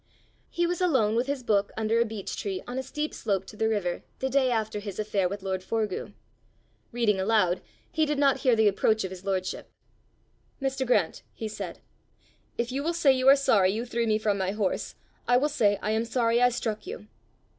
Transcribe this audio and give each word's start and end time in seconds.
He 0.49 0.65
was 0.65 0.81
alone 0.81 1.15
with 1.15 1.27
his 1.27 1.43
book 1.43 1.71
under 1.77 1.99
a 1.99 2.05
beech 2.05 2.35
tree 2.35 2.63
on 2.67 2.79
a 2.79 2.81
steep 2.81 3.13
slope 3.13 3.45
to 3.45 3.55
the 3.55 3.69
river, 3.69 4.01
the 4.17 4.31
day 4.31 4.49
after 4.49 4.79
his 4.79 4.97
affair 4.97 5.29
with 5.29 5.43
lord 5.43 5.61
Forgue: 5.61 6.13
reading 6.91 7.19
aloud, 7.19 7.61
he 7.91 8.07
did 8.07 8.17
not 8.17 8.39
hear 8.39 8.55
the 8.55 8.67
approach 8.67 9.03
of 9.03 9.11
his 9.11 9.23
lordship. 9.23 9.69
"Mr. 10.59 10.87
Grant," 10.87 11.21
he 11.35 11.47
said, 11.47 11.81
"if 12.57 12.71
you 12.71 12.81
will 12.81 12.93
say 12.95 13.13
you 13.13 13.27
are 13.29 13.35
sorry 13.35 13.69
you 13.71 13.85
threw 13.85 14.07
me 14.07 14.17
from 14.17 14.39
my 14.39 14.53
horse, 14.53 14.95
I 15.27 15.37
will 15.37 15.49
say 15.49 15.77
I 15.83 15.91
am 15.91 16.05
sorry 16.05 16.41
I 16.41 16.49
struck 16.49 16.87
you." 16.87 17.05